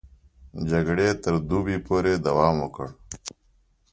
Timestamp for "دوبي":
1.49-1.77